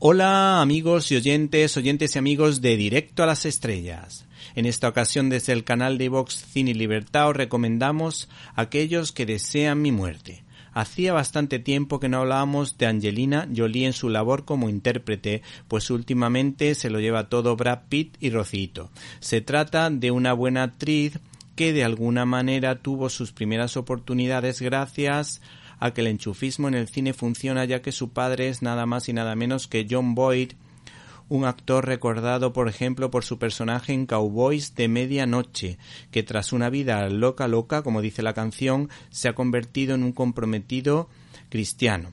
Hola 0.00 0.60
amigos 0.60 1.10
y 1.10 1.16
oyentes, 1.16 1.76
oyentes 1.76 2.14
y 2.14 2.20
amigos 2.20 2.60
de 2.60 2.76
Directo 2.76 3.24
a 3.24 3.26
las 3.26 3.44
Estrellas. 3.44 4.26
En 4.54 4.64
esta 4.64 4.86
ocasión 4.86 5.28
desde 5.28 5.52
el 5.52 5.64
canal 5.64 5.98
de 5.98 6.08
Vox 6.08 6.36
Cine 6.52 6.70
y 6.70 6.74
Libertad 6.74 7.30
os 7.30 7.36
recomendamos 7.36 8.28
aquellos 8.54 9.10
que 9.10 9.26
desean 9.26 9.82
mi 9.82 9.90
muerte. 9.90 10.44
Hacía 10.72 11.12
bastante 11.12 11.58
tiempo 11.58 11.98
que 11.98 12.08
no 12.08 12.18
hablábamos 12.18 12.78
de 12.78 12.86
Angelina 12.86 13.48
Jolie 13.52 13.86
en 13.86 13.92
su 13.92 14.08
labor 14.08 14.44
como 14.44 14.68
intérprete, 14.68 15.42
pues 15.66 15.90
últimamente 15.90 16.76
se 16.76 16.90
lo 16.90 17.00
lleva 17.00 17.28
todo 17.28 17.56
Brad 17.56 17.80
Pitt 17.88 18.18
y 18.20 18.30
Rocito. 18.30 18.92
Se 19.18 19.40
trata 19.40 19.90
de 19.90 20.12
una 20.12 20.32
buena 20.32 20.62
actriz 20.62 21.18
que 21.56 21.72
de 21.72 21.82
alguna 21.82 22.24
manera 22.24 22.76
tuvo 22.76 23.10
sus 23.10 23.32
primeras 23.32 23.76
oportunidades 23.76 24.62
gracias 24.62 25.40
a 25.80 25.92
que 25.92 26.00
el 26.00 26.08
enchufismo 26.08 26.68
en 26.68 26.74
el 26.74 26.88
cine 26.88 27.12
funciona 27.12 27.64
ya 27.64 27.82
que 27.82 27.92
su 27.92 28.10
padre 28.10 28.48
es 28.48 28.62
nada 28.62 28.86
más 28.86 29.08
y 29.08 29.12
nada 29.12 29.34
menos 29.36 29.68
que 29.68 29.86
John 29.88 30.14
Boyd, 30.14 30.52
un 31.28 31.44
actor 31.44 31.86
recordado 31.86 32.52
por 32.52 32.68
ejemplo 32.68 33.10
por 33.10 33.24
su 33.24 33.38
personaje 33.38 33.92
en 33.92 34.06
Cowboys 34.06 34.74
de 34.74 34.88
Medianoche, 34.88 35.78
que 36.10 36.22
tras 36.22 36.52
una 36.52 36.70
vida 36.70 37.08
loca 37.08 37.48
loca, 37.48 37.82
como 37.82 38.00
dice 38.00 38.22
la 38.22 38.34
canción, 38.34 38.88
se 39.10 39.28
ha 39.28 39.34
convertido 39.34 39.94
en 39.94 40.02
un 40.02 40.12
comprometido 40.12 41.08
cristiano. 41.50 42.12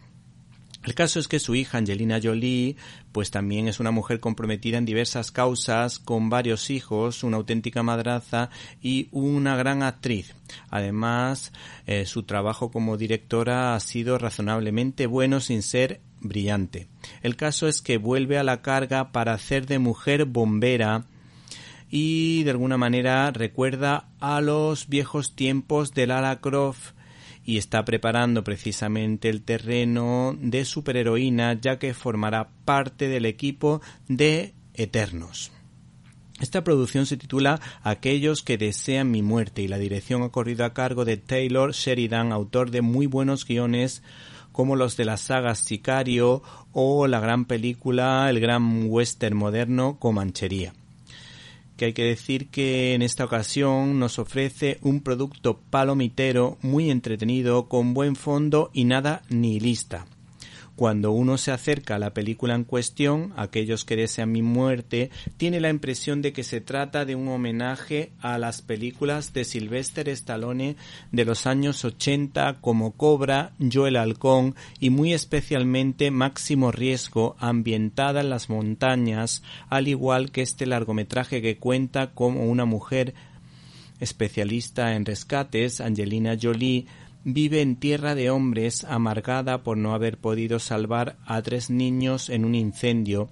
El 0.85 0.94
caso 0.94 1.20
es 1.20 1.27
que 1.27 1.39
su 1.39 1.55
hija 1.55 1.80
Angelina 1.80 2.20
Jolie, 2.21 2.75
pues 3.12 3.31
también 3.31 3.67
es 3.67 3.80
una 3.80 3.89
mujer 3.89 4.20
comprometida 4.20 4.77
en 4.77 4.85
diversas 4.85 5.31
causas, 5.31 5.98
con 5.98 6.30
varios 6.30 6.70
hijos, 6.70 7.23
una 7.23 7.38
auténtica 7.38 7.81
madraza 7.81 8.52
y 8.84 9.08
una 9.11 9.55
gran 9.55 9.81
actriz. 9.81 10.35
Además, 10.70 11.53
eh, 11.88 12.05
su 12.05 12.21
trabajo 12.21 12.70
como 12.70 12.98
directora 12.98 13.73
ha 13.73 13.80
sido 13.80 14.20
razonablemente 14.20 15.08
bueno 15.08 15.39
sin 15.39 15.63
ser 15.63 16.02
brillante. 16.21 16.88
El 17.23 17.36
caso 17.36 17.67
es 17.67 17.81
que 17.81 17.97
vuelve 17.97 18.38
a 18.38 18.44
la 18.44 18.61
carga 18.61 19.11
para 19.11 19.33
hacer 19.33 19.66
de 19.66 19.80
mujer 19.80 20.25
bombera 20.25 21.05
y 21.89 22.44
de 22.44 22.52
alguna 22.52 22.78
manera 22.78 23.31
recuerda 23.31 24.09
a 24.19 24.39
los 24.39 24.88
viejos 24.88 25.36
tiempos 25.36 25.95
de 25.95 26.06
Lara 26.06 26.41
Croft 26.41 26.94
y 27.45 27.57
está 27.57 27.85
preparando 27.85 28.43
precisamente 28.43 29.29
el 29.29 29.43
terreno 29.43 30.35
de 30.39 30.65
superheroína 30.65 31.53
ya 31.61 31.77
que 31.77 31.93
formará 31.93 32.49
parte 32.65 33.07
del 33.07 33.25
equipo 33.25 33.81
de 34.07 34.53
Eternos. 34.73 35.51
Esta 36.41 36.63
producción 36.63 37.05
se 37.05 37.16
titula 37.16 37.61
Aquellos 37.81 38.41
que 38.41 38.57
desean 38.57 39.09
mi 39.09 39.21
muerte 39.21 39.61
y 39.61 39.69
la 39.69 39.77
dirección 39.77 40.23
ha 40.23 40.29
corrido 40.29 40.66
a 40.66 40.73
cargo 40.73 41.05
de 41.05 41.16
Taylor 41.16 41.71
Sheridan, 41.71 42.33
autor 42.33 42.71
de 42.71 42.81
muy 42.81 43.05
buenos 43.05 43.45
guiones 43.45 44.03
como 44.51 44.75
los 44.75 44.97
de 44.97 45.05
las 45.05 45.21
sagas 45.21 45.59
Sicario 45.59 46.41
o 46.71 47.07
la 47.07 47.19
gran 47.19 47.45
película 47.45 48.29
El 48.29 48.39
gran 48.39 48.85
western 48.89 49.35
moderno 49.35 49.97
Comanchería 49.99 50.73
que 51.78 51.86
hay 51.86 51.94
que 51.94 52.04
decir 52.04 52.50
que 52.50 52.94
en 52.94 53.02
esta 53.02 53.26
ocasión 53.26 54.00
nos 54.00 54.20
ofrece 54.20 54.80
un 54.81 55.02
producto 55.02 55.59
palomitero 55.70 56.58
muy 56.62 56.90
entretenido 56.90 57.68
con 57.68 57.94
buen 57.94 58.16
fondo 58.16 58.70
y 58.73 58.86
nada 58.86 59.23
nihilista. 59.30 60.06
Cuando 60.76 61.12
uno 61.12 61.38
se 61.38 61.52
acerca 61.52 61.95
a 61.95 62.00
la 62.00 62.14
película 62.14 62.54
en 62.54 62.66
cuestión, 62.66 63.31
aquellos 63.38 63.86
que 63.86 63.95
desean 63.95 64.34
mi 64.34 64.42
muerte, 64.42 65.09
tiene 65.38 65.62
la 65.62 65.70
impresión 65.70 66.22
de 66.22 66.34
que 66.34 66.44
se 66.44 66.59
trata 66.59 67.06
de 67.06 67.16
un 67.16 67.30
homenaje 67.30 68.12
a 68.20 68.38
las 68.38 68.62
películas 68.62 69.31
de 69.31 69.46
Sylvester 69.46 70.09
Stallone 70.09 70.76
de 71.14 71.26
los 71.26 71.48
años 71.48 71.86
80 71.86 72.58
como 72.59 72.92
Cobra, 72.92 73.53
Yo 73.58 73.88
el 73.88 73.96
Halcón 73.96 74.56
y 74.81 74.90
muy 74.90 75.14
especialmente 75.14 76.12
Máximo 76.12 76.73
Riesgo 76.73 77.38
ambientada 77.40 78.20
en 78.20 78.30
las 78.30 78.50
montañas, 78.50 79.44
al 79.70 79.88
igual 79.88 80.31
que 80.31 80.42
este 80.42 80.66
largometraje 80.66 81.42
que 81.42 81.58
cuenta 81.58 82.12
como 82.12 82.44
una 82.46 82.66
mujer 82.66 83.14
especialista 84.02 84.96
en 84.96 85.06
rescates, 85.06 85.80
Angelina 85.80 86.38
Jolie, 86.40 86.85
vive 87.25 87.62
en 87.62 87.75
tierra 87.75 88.16
de 88.16 88.30
hombres 88.30 88.86
amargada 88.86 89.63
por 89.63 89.78
no 89.78 89.94
haber 89.94 90.18
podido 90.18 90.59
salvar 90.59 91.18
a 91.25 91.41
tres 91.41 91.69
niños 91.69 92.30
en 92.30 92.46
un 92.46 92.56
incendio 92.56 93.30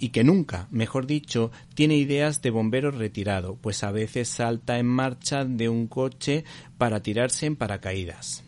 y 0.00 0.08
que 0.08 0.24
nunca, 0.24 0.66
mejor 0.70 1.06
dicho, 1.06 1.52
tiene 1.74 1.96
ideas 1.96 2.42
de 2.42 2.50
bombero 2.50 2.90
retirado, 2.90 3.56
pues 3.60 3.84
a 3.84 3.92
veces 3.92 4.28
salta 4.28 4.78
en 4.78 4.86
marcha 4.86 5.44
de 5.44 5.68
un 5.68 5.86
coche 5.86 6.44
para 6.78 7.00
tirarse 7.00 7.46
en 7.46 7.56
paracaídas. 7.56 8.44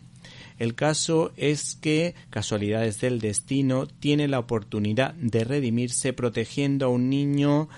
El 0.57 0.73
caso 0.73 1.31
es 1.37 1.75
que, 1.75 2.15
casualidades 2.31 2.99
del 2.99 3.19
destino, 3.19 3.85
tiene 3.85 4.27
la 4.27 4.39
oportunidad 4.39 5.13
de 5.13 5.43
redimirse 5.43 6.11
protegiendo 6.11 6.87
a 6.87 6.89
un 6.89 7.09
niño 7.09 7.69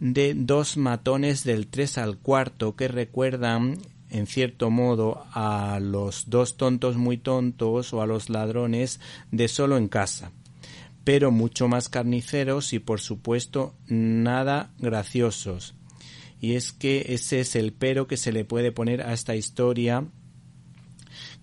de 0.00 0.34
dos 0.34 0.76
matones 0.76 1.44
del 1.44 1.66
tres 1.66 1.96
al 1.96 2.18
cuarto 2.18 2.76
que 2.76 2.88
recuerdan 2.88 3.78
en 4.10 4.26
cierto 4.26 4.70
modo 4.70 5.24
a 5.32 5.78
los 5.80 6.30
dos 6.30 6.56
tontos 6.56 6.96
muy 6.96 7.18
tontos 7.18 7.92
o 7.92 8.02
a 8.02 8.06
los 8.06 8.30
ladrones 8.30 9.00
de 9.30 9.48
solo 9.48 9.76
en 9.76 9.88
casa, 9.88 10.32
pero 11.04 11.30
mucho 11.30 11.68
más 11.68 11.88
carniceros 11.88 12.72
y 12.72 12.78
por 12.78 13.00
supuesto 13.00 13.74
nada 13.86 14.70
graciosos. 14.78 15.74
Y 16.40 16.54
es 16.54 16.72
que 16.72 17.06
ese 17.08 17.40
es 17.40 17.56
el 17.56 17.72
pero 17.72 18.06
que 18.06 18.16
se 18.16 18.32
le 18.32 18.44
puede 18.44 18.72
poner 18.72 19.02
a 19.02 19.12
esta 19.12 19.34
historia 19.34 20.06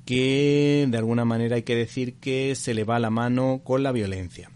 que 0.06 0.86
de 0.88 0.98
alguna 0.98 1.26
manera 1.26 1.56
hay 1.56 1.64
que 1.64 1.76
decir 1.76 2.16
que 2.16 2.56
se 2.56 2.74
le 2.74 2.84
va 2.84 3.00
la 3.00 3.10
mano 3.10 3.62
con 3.64 3.84
la 3.84 3.92
violencia. 3.92 4.52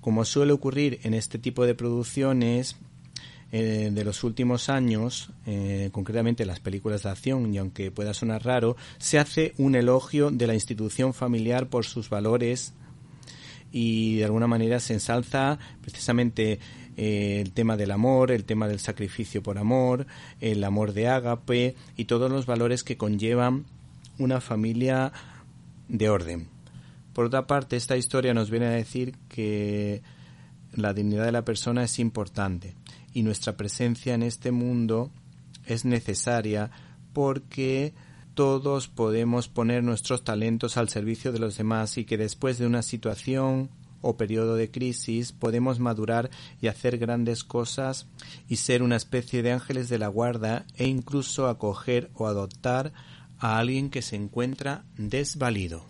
Como 0.00 0.24
suele 0.24 0.52
ocurrir 0.52 0.98
en 1.04 1.14
este 1.14 1.38
tipo 1.38 1.64
de 1.64 1.74
producciones, 1.74 2.76
eh, 3.52 3.90
de 3.92 4.04
los 4.04 4.22
últimos 4.22 4.68
años, 4.68 5.30
eh, 5.44 5.88
concretamente 5.90 6.46
las 6.46 6.60
películas 6.60 7.02
de 7.02 7.10
acción, 7.10 7.52
y 7.52 7.58
aunque 7.58 7.90
pueda 7.90 8.14
sonar 8.14 8.44
raro, 8.44 8.76
se 8.98 9.18
hace 9.18 9.54
un 9.58 9.74
elogio 9.74 10.30
de 10.30 10.46
la 10.46 10.54
institución 10.54 11.12
familiar 11.14 11.68
por 11.68 11.84
sus 11.84 12.08
valores 12.10 12.74
y 13.72 14.16
de 14.16 14.24
alguna 14.24 14.46
manera 14.46 14.78
se 14.78 14.94
ensalza 14.94 15.58
precisamente 15.80 16.60
eh, 16.96 17.40
el 17.40 17.50
tema 17.50 17.76
del 17.76 17.90
amor, 17.90 18.30
el 18.30 18.44
tema 18.44 18.68
del 18.68 18.78
sacrificio 18.78 19.42
por 19.42 19.58
amor, 19.58 20.06
el 20.40 20.62
amor 20.62 20.92
de 20.92 21.08
ágape 21.08 21.74
y 21.96 22.04
todos 22.04 22.30
los 22.30 22.46
valores 22.46 22.84
que 22.84 22.96
conllevan 22.96 23.64
una 24.18 24.40
familia 24.40 25.12
de 25.88 26.08
orden. 26.08 26.46
Por 27.14 27.24
otra 27.24 27.48
parte, 27.48 27.76
esta 27.76 27.96
historia 27.96 28.32
nos 28.32 28.48
viene 28.48 28.66
a 28.66 28.70
decir 28.70 29.16
que 29.28 30.02
la 30.72 30.94
dignidad 30.94 31.24
de 31.24 31.32
la 31.32 31.44
persona 31.44 31.82
es 31.82 31.98
importante 31.98 32.74
y 33.12 33.22
nuestra 33.22 33.56
presencia 33.56 34.14
en 34.14 34.22
este 34.22 34.52
mundo 34.52 35.10
es 35.66 35.84
necesaria 35.84 36.70
porque 37.12 37.92
todos 38.34 38.88
podemos 38.88 39.48
poner 39.48 39.82
nuestros 39.82 40.24
talentos 40.24 40.76
al 40.76 40.88
servicio 40.88 41.32
de 41.32 41.40
los 41.40 41.56
demás 41.56 41.98
y 41.98 42.04
que 42.04 42.16
después 42.16 42.58
de 42.58 42.66
una 42.66 42.82
situación 42.82 43.70
o 44.02 44.16
periodo 44.16 44.54
de 44.54 44.70
crisis 44.70 45.32
podemos 45.32 45.78
madurar 45.78 46.30
y 46.60 46.68
hacer 46.68 46.98
grandes 46.98 47.44
cosas 47.44 48.06
y 48.48 48.56
ser 48.56 48.82
una 48.82 48.96
especie 48.96 49.42
de 49.42 49.52
ángeles 49.52 49.88
de 49.88 49.98
la 49.98 50.08
guarda 50.08 50.64
e 50.76 50.86
incluso 50.86 51.48
acoger 51.48 52.10
o 52.14 52.26
adoptar 52.26 52.92
a 53.38 53.58
alguien 53.58 53.90
que 53.90 54.02
se 54.02 54.16
encuentra 54.16 54.84
desvalido. 54.96 55.89